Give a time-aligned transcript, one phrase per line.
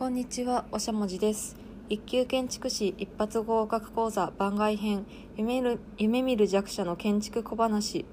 [0.00, 1.58] こんにちは、おしゃもじです。
[1.90, 5.04] 一級建築士一発合格講座番外編
[5.36, 8.06] 夢る夢見る弱者の建築小話。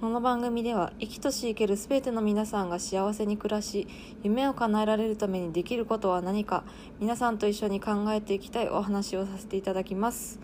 [0.00, 3.88] この番組では生きとし生けるすべての皆さんが幸せに暮らし
[4.22, 6.62] 夢を叶えられるためにできることは何か
[7.00, 10.38] 皆さんと一緒に考えていきたいお話をさせていただきます。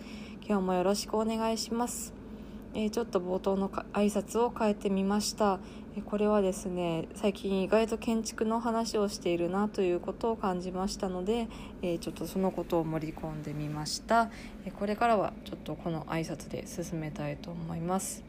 [0.44, 2.19] 今日もよろしくお願いします。
[2.74, 5.58] えーちょっと冒頭のか挨拶を変えてみました。
[5.96, 11.48] えーこれはですね最近意外と建築の話をしているなということを感じましたので、
[11.82, 14.30] えーちょっとそのことを盛り込んでみました。
[14.64, 18.22] えこれからはちょっとこの挨拶で進めたいと思います。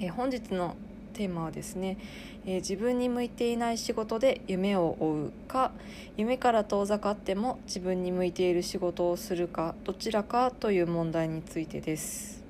[0.00, 0.76] え本日の
[1.14, 1.96] テーマはですね、
[2.44, 5.72] え自分に向いていない仕事で夢を追うか
[6.16, 12.43] 夢から遠ざかっても自分に向いている仕事をするかどちらかという問題についてです。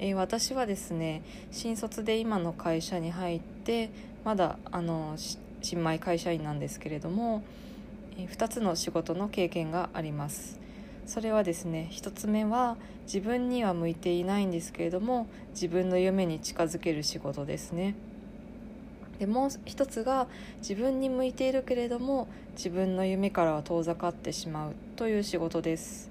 [0.00, 3.90] えー私はですね新卒で今の会社に入って
[4.24, 5.16] まだあの
[5.60, 7.42] 新米会社員なんですけれども、
[8.16, 10.60] え2つの仕事の経験があります。
[11.04, 17.94] それはですね1つ目は自分には向いていないんですけれども自分の夢に近づける仕事ですね。
[19.18, 26.08] でもう一つが自分に向いているけれども自分の夢からは遠ざかってしまうという仕事です。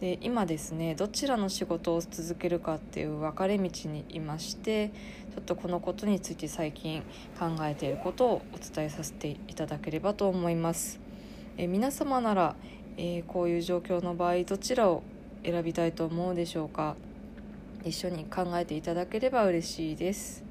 [0.00, 7.02] で今ですねどちらの仕事を続けるかっていう分かれ道にいましてちょっとこのことについて最近
[7.38, 11.00] 考えていることをお伝えさせていただければと思います。
[11.56, 12.54] え皆様なら、
[12.96, 15.02] えーこういう状況の場合どちらを
[15.44, 16.94] 選びたいと思うでしょうか？
[17.84, 20.44] 一緒に考えていただければ嬉しいです、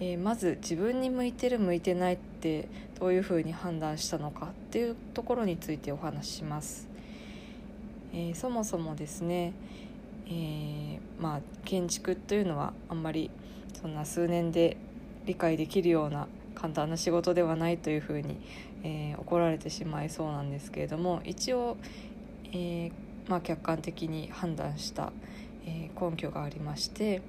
[0.00, 6.89] えーまず自分に向いてる向いてないってどういうふうに判断したのかっていうところについてお話しします。
[8.12, 9.52] えーそもそもですね、
[10.26, 13.30] えーまあ、建築というのはあんまり
[13.80, 14.76] そんな数年で
[15.26, 18.38] 理解できるような簡単な仕事ではないというふうに、
[18.82, 21.76] えー怒られてしまいそうなんですけれども一応、
[22.52, 22.90] え
[23.28, 25.12] まあ、客観的に判断した、
[25.66, 27.22] え根拠がありまして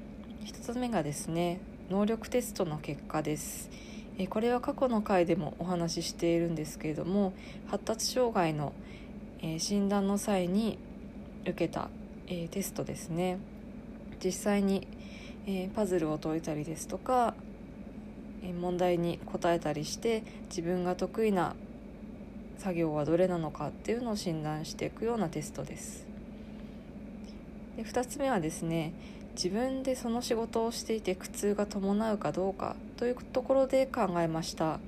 [0.46, 1.60] 1つ目がですね
[1.90, 3.70] 能力テストの結果です。
[4.18, 7.34] えこれは過去の回でもお話ししているんですけれども
[7.68, 8.74] 発達障害の
[9.42, 10.78] えー診断の際に
[11.44, 11.90] 受けた、
[12.28, 13.38] えーテストですね。
[14.24, 14.88] 実際に、
[15.48, 17.34] えーパズルを解いたりですとか、
[18.44, 21.56] え問題に答えたりして自分が得意な
[22.58, 26.06] 作業はどれなのかっていうのを診断していくようなテストです。
[27.76, 28.94] で2つ目はですね
[29.36, 34.80] 自分でその仕事をしていて苦痛が伴うかどうかというところで考えました。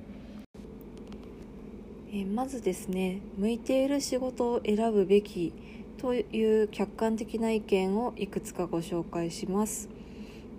[2.16, 5.52] えまずですね向いている仕事を選ぶべき
[5.96, 9.88] という客観的な意見をいくつかご紹介します、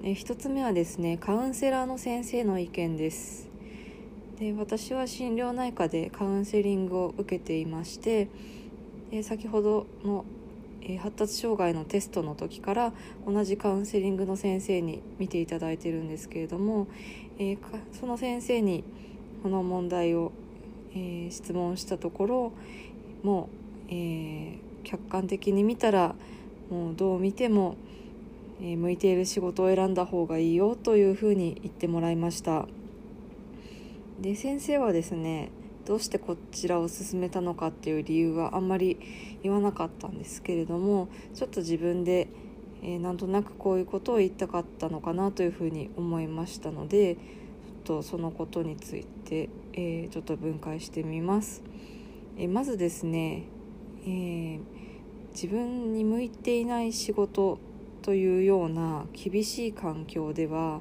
[0.04, 3.48] えー一つ目はですねカウンセラーの先生の意見です。
[4.38, 8.28] で私は心療内科でカウンセリングを受けていまして
[9.24, 10.26] 先ほどの
[11.00, 12.94] 発達障害のテストの時から
[13.26, 16.88] 同じカウンセリングの先生に見ていただいてるんですけれども、
[17.98, 18.84] その先生に
[19.42, 20.34] この問題を
[20.96, 22.52] えー質問したところ
[23.24, 23.50] も
[23.90, 26.14] う、えー客観的に見たら
[26.70, 27.76] もうどう見ても、
[28.62, 32.68] え向いている仕事を選んだ方がいいよというふうに言ってもらいました。
[34.22, 35.50] で先生はですね
[35.86, 38.98] どうしてこちらを進めたのかっていう理由はあんまり
[39.44, 42.28] 言わなかったんですけれどもちょっと自分で、
[42.82, 47.22] えーなんとなくこういうことを言いたかったのかなというふうに思いましたのでちょっ
[47.84, 51.62] とそのことについて、えーちょっと分解してみます。
[52.38, 53.44] えーまずですね、
[54.06, 54.60] えー
[55.34, 57.60] 自分に向いていない仕事
[58.02, 60.80] というような厳しい環境では、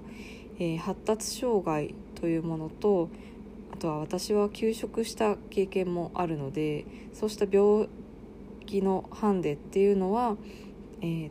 [0.60, 3.08] え発達障害というものと
[3.72, 7.88] あとは私は休職した経験もあるのでそうした病
[8.64, 10.36] 気のハンデっていうのは、
[11.02, 11.30] え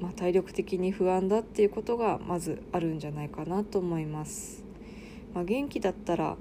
[0.00, 4.64] まあ、体力的に不安だっていうことがまずあるんじゃないかなと思います。
[5.34, 6.36] まあ、元気だったら、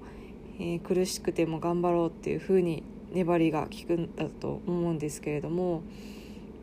[0.62, 5.82] えー苦しくても頑張ろうっていう風に粘りが効くんだと思うんですけれども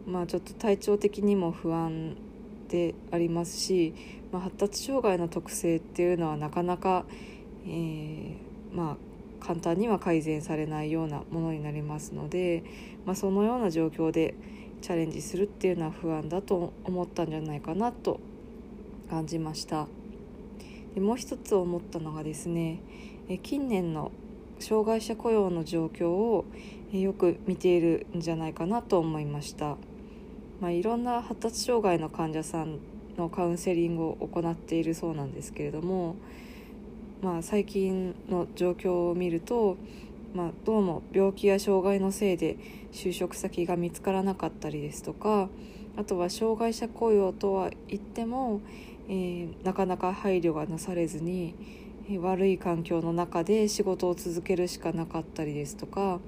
[0.06, 2.16] まあちょっと体調的にも不安
[2.68, 3.94] でありますし、
[4.30, 7.04] まあ、発達障害の特性っていうのはなかなか、
[7.66, 8.96] えーまあ
[9.40, 12.64] 簡単には改善されないようなものになりますので、
[13.06, 14.34] まあ、そのような状況で
[14.82, 18.20] チャレンジするっていうのは不安だと思ったんじゃないかなと
[19.08, 19.86] 感じました。
[20.94, 22.80] でもう一つ思ったのがですね
[23.28, 24.10] え近年の
[24.58, 26.46] 障害者雇用の状況を
[26.92, 29.76] えよく見ているんじゃないかなと思いました、
[30.60, 32.78] まあ、いろんな発達障害の患者さん
[33.18, 36.16] のカウンセリングを行っているそうなんですけれども、
[37.20, 39.76] まあ、最近の状況を見ると
[40.34, 42.58] まあ、どうも病気や障害のせいで
[42.92, 45.48] 就職先が見つからなかったりですとか
[45.96, 48.60] あとは障害者雇用とは言っても、
[49.08, 51.54] えー、なかなか配慮がなされずに、
[52.16, 56.20] 悪い環境の中で仕事を続けるしかなかったりですとか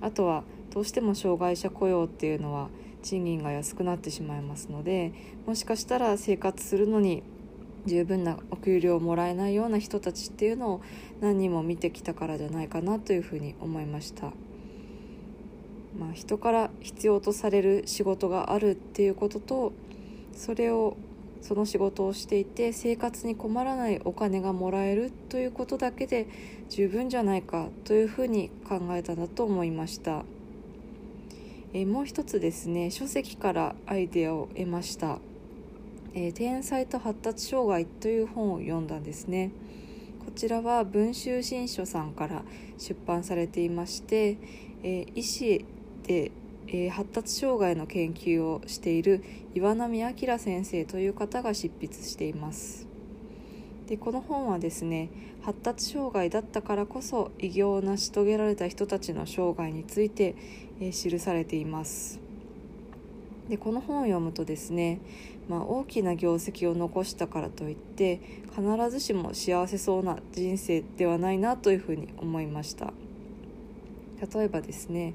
[0.00, 2.68] あとはどうしても障害者雇用っていうのは
[3.02, 5.12] 賃金が安くなってしまいますので
[5.46, 7.24] もしかしたら生活するのに
[7.86, 10.80] 十分なお給料をもらえないような人たちっていうのを
[11.20, 14.32] 何人も見てきたからじゃないかなというふうに思いました。
[15.98, 19.72] まあ、人から必要とされる仕事があるっていうことと
[20.32, 20.96] それを
[21.44, 26.26] その仕事をしていて生活に困らないお金がもらえるということだけで
[26.70, 30.24] 十分じゃないかというふうに考えたんだと思いました。
[31.74, 35.18] えもう一つですね書籍からアイデアを得ました
[36.14, 39.50] 「えー、天才と発達障害」という本を読んだんですね
[40.24, 42.44] こちらは文集新書さんから
[42.78, 44.38] 出版されていまして、
[44.82, 45.64] えー、医師
[46.04, 46.30] で、
[46.68, 49.22] えー、発達障害の研究をしている
[49.54, 52.86] 岩波明先生という方が執筆しています。
[53.86, 55.10] でこの本はですね
[55.42, 60.34] 発達障害だったからこそ偉業を成し遂げられた人たちの生涯について、
[60.80, 62.18] えー、記されています。
[63.48, 65.00] でこの本を読むとですね、
[65.48, 68.20] まあ、大きな業績を残したからといって
[68.56, 72.94] 必ずしも幸せそうな人生ではないなというふうに思いました。
[74.34, 75.12] 例えばですね、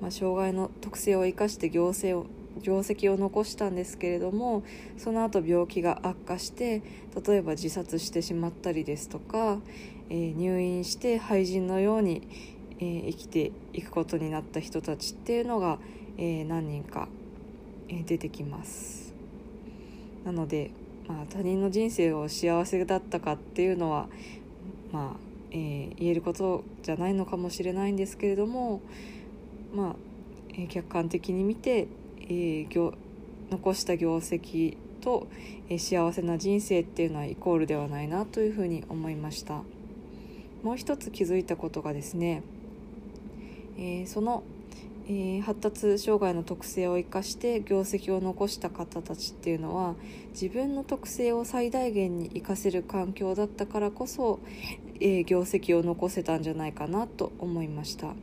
[0.00, 2.30] まあ、障害の特性を生かして行政を
[2.60, 4.64] 業績を残したんですけれども
[4.96, 6.82] その後病気が悪化して
[7.26, 9.58] 例えば自殺してしまったりですとか、
[10.10, 12.26] えー、入院して廃人のように、
[12.80, 15.78] えー、生きていくことになった人たちっていうのが、
[16.16, 17.08] えー、何人か、
[17.88, 19.14] え出てきます。
[20.24, 20.72] なので、
[21.06, 24.08] まあ、他人の人生を幸せだったかっていうのは、
[24.92, 28.82] まあえ、言えることじゃないのかもしれないんですけれども、
[29.74, 29.96] まあ
[30.50, 31.88] えー、客観的に見て
[32.30, 32.92] えー、
[33.50, 35.28] 残した業績と、
[35.70, 39.62] えー、幸せな人生っていうのはイコールではないなというふうに思いました。
[40.62, 42.42] もう一つ気づいたことがですね、
[43.78, 44.42] えー、その、
[45.10, 49.94] え発達障害の特性を生かして業績を残した方たちっていうのは
[50.32, 54.38] 自分の特性を最大限に生かせる環境だったからこそ、
[55.00, 58.14] え業績を残せたんじゃないかなと思いました。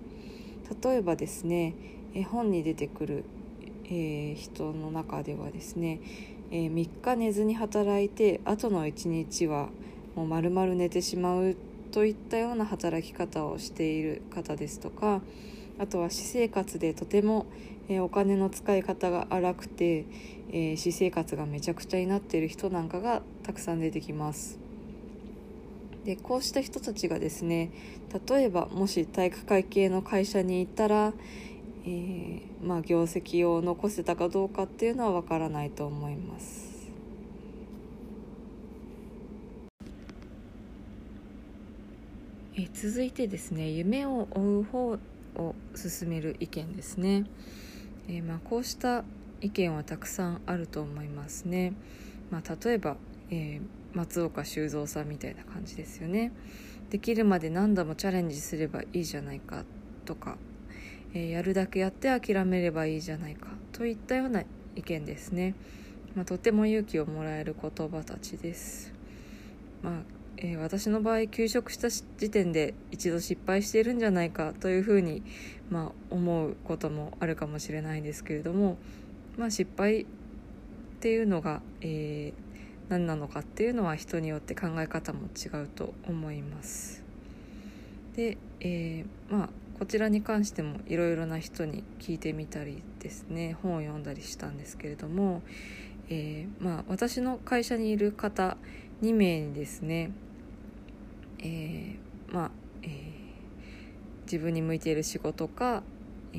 [0.83, 1.75] 例えばですね
[2.13, 3.25] 絵本に出てくる
[3.87, 5.99] えー、人の中ではですね、
[6.51, 9.69] えー、3日寝ずに働いて後の1日は
[10.15, 11.55] もう丸々寝てしまう
[11.91, 15.21] といったような働き方をしている方ですとか
[15.79, 17.45] あとは私生活でとても、
[17.89, 20.05] えー、お金の使い方が荒くて、
[20.51, 24.64] え、私生活がめちゃくちゃになっている人なんかがたくさん出てきます。
[26.05, 27.71] でこうした人たちがですね
[28.29, 31.13] 例えばもし体育会系の会社に行ったら、
[31.83, 36.75] えー、まあ、業績を残せたかどうかっていうのはわからないと思います。
[42.57, 44.97] え続いてですね夢を追う方
[45.35, 47.25] を進める意見ですね、
[48.07, 49.03] えー、まあ、こうした
[49.41, 51.73] 意見はたくさんあると思いますね、
[52.31, 52.95] まあ、例えば、
[53.29, 56.31] えー、松岡修造さんみたいな感じですよね。
[56.91, 59.63] できるまで何度もチャレンジすればいいじゃないか
[60.05, 60.37] とか
[61.15, 64.43] えやるだけやって諦めればいいじゃないかといったような
[64.75, 65.55] 意見ですね、
[66.15, 68.93] まあ、とても勇気をもらえる言葉たちです、
[69.81, 69.93] まあ
[70.37, 75.23] えー、私の場合休職した時点で一度失敗しているんじゃないかというふうに、
[75.69, 78.77] まあ、思うこともあるかもしれないんですけれども、
[79.37, 80.05] まあ、失敗っ
[80.99, 82.54] ていうのが、えー、
[82.89, 87.03] 何なのかっていうのは人によって考え方も違うと思います。
[88.15, 95.41] で、えー、まあこちらに関してもいろいろな人に聞いてみたりですね本を読んだりしたんですけれども、
[96.09, 98.55] えー、まあ、私の会社にいる方
[99.01, 100.11] 2名にですね、
[101.39, 102.51] えー、まあ
[102.83, 102.89] えー、
[104.23, 105.83] 自分に向いている仕事か、
[106.33, 106.37] え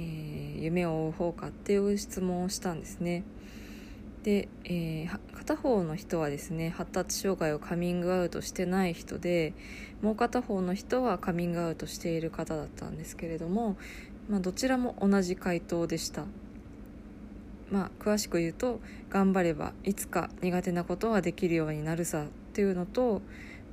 [0.59, 3.25] 夢を追う方かっていう質問をしたんですね。
[4.27, 9.55] で、えー、片方の人はですね発達障害をカミングアウトしてない人で
[10.03, 13.77] もう片方の人はカミングアウトしている方だったんですけれども、
[14.29, 16.25] まあ、どちらも同じ回答でした。
[17.71, 18.81] まあ、詳しく言うと
[19.11, 23.23] 頑張ればいつか苦手なことはできるようになるさっていうのと、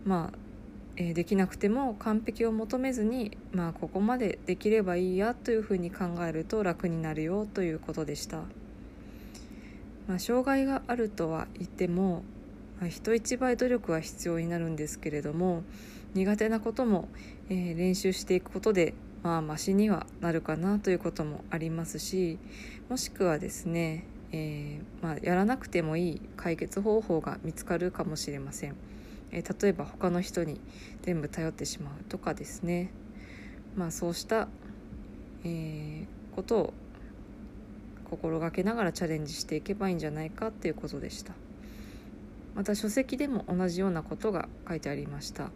[0.05, 0.37] まあ
[0.97, 8.43] えー、できなくても完璧を求めずに、まあ、ここまでできればいいやというふうに考えると楽になるよということでした。
[10.07, 12.23] まあ、障害があるとは言っても、
[12.79, 15.63] まあ、人一倍努力は必要になるんですけれども
[16.13, 17.07] 苦手なことも、
[17.49, 18.93] えー、練習していくことで、
[19.23, 22.37] まあマシにはなるかなということもありますし
[22.89, 28.75] もしくはですね、えー、まあ、やらなくてもいい解決方法が見つかるかもしれません、
[29.31, 30.59] えー、例えば他の人に
[31.01, 32.91] 全部頼ってしまうとかですね。
[33.75, 34.47] まあそうした、
[35.43, 36.73] えー、ことを
[38.13, 41.33] 心がけながらチャレンジしていけばいいんじゃないかっていうことでした。
[42.55, 45.49] また書籍でも同じようなことが書いてありました。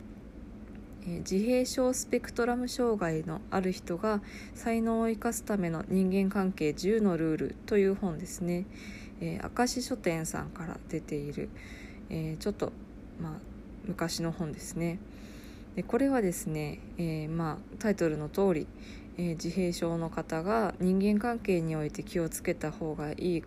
[1.05, 4.21] 自閉症スペクトラム障害のある人が
[4.55, 8.65] 才能を生かすための人間関係10のルールという本ですね、
[9.21, 11.49] えー、明石書店さんから出ている、
[12.09, 12.73] えー、ちょっと、
[13.21, 13.31] まあ、
[13.85, 14.99] 昔の本ですね。
[15.77, 18.67] でこれはですね、えー、まあ、タイトルの通り、
[19.17, 23.43] え自閉症の方が人間関係において気をつけた方がいい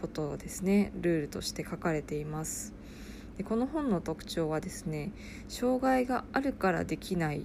[0.00, 0.92] ことをですね。
[1.00, 2.72] ルールとして書かれています。
[3.36, 5.12] でこの本の特徴はですね
[5.48, 7.44] 障害があるからできない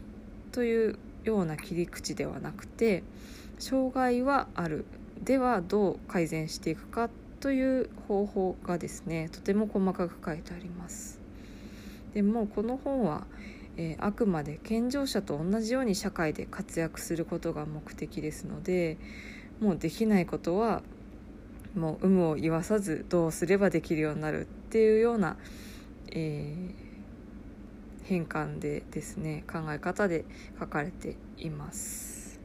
[0.52, 3.04] というような切り口ではなくて
[3.60, 4.86] 障害はある。
[5.24, 7.10] ではどう改善していくか？
[7.40, 11.20] という方法がですねとても細かく書いてあります。
[12.14, 13.26] でもこの本は、
[13.78, 18.98] えー、あくまで健常者と同じように社会で活躍することが目的ですので
[19.60, 20.84] もうできないことは
[21.76, 25.38] もう有無を言わさずどうすればできるようになるっていうような
[26.16, 30.26] えー、変換でですね考え方で
[30.60, 32.40] 書かれています。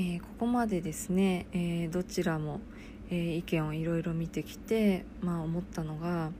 [0.00, 2.60] えー、ここまでですね、えー、どちらも、
[3.10, 6.30] えー、意見をいろいろ見てきて、まあ、思ったのが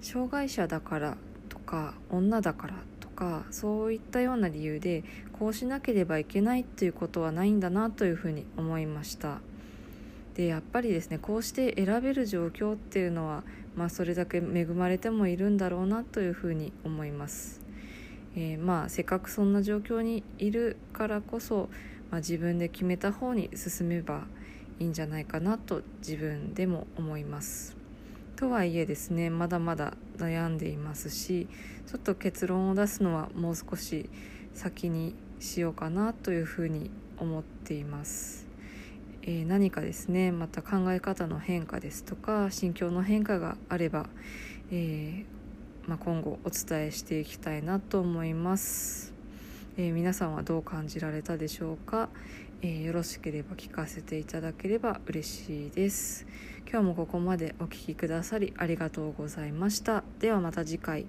[0.00, 1.16] 障害者だから
[1.48, 5.04] とか女だからとかそういったような理由で
[5.38, 9.40] こうしなければいけないということはないんだなというふうに思いました。
[10.34, 13.42] でやっぱりですねこうして選べる状況っていうのは、
[13.74, 17.62] まあ、それだけ恵まれてもいるんだろうなというふうに思います。
[18.36, 21.70] えー、まあせっかくそんな状況にいるからこそ、
[22.10, 24.26] まあ、自分で決めた方に進めば
[24.78, 27.76] いいんじゃないかなと自分でも思います。
[28.36, 31.48] とはいえですねまだまだ悩んでいますし
[31.86, 34.10] ちょっと結論を出すのはもう少し
[34.52, 38.46] 先にしようかなというふうに思っています。
[39.22, 44.08] えー、何かですねまた考え方の変化ですとか心境の変化があれば、
[44.70, 49.12] えー、まあ、今後お伝えしていきたいなと思います、
[49.76, 52.08] えー、皆さんはどう感じられたでしょうか、
[52.62, 56.26] えよろしければ聞かせていただければ嬉しいです。
[56.70, 60.02] 今日もここまでお聴きくださりありがとうございました。
[60.20, 61.06] ではまた次回。